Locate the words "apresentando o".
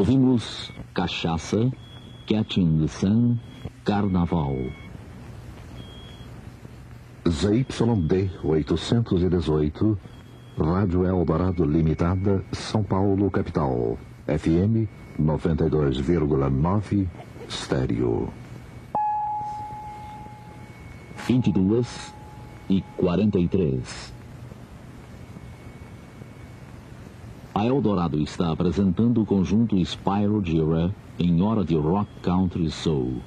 28.52-29.26